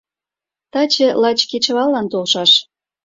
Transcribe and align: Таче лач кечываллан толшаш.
Таче 0.71 1.07
лач 1.21 1.39
кечываллан 1.49 2.05
толшаш. 2.11 2.51